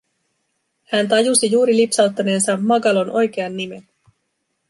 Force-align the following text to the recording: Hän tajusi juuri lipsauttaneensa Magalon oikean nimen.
Hän 0.91 1.07
tajusi 1.07 1.51
juuri 1.51 1.77
lipsauttaneensa 1.77 2.57
Magalon 2.57 3.09
oikean 3.09 3.57
nimen. 3.57 3.87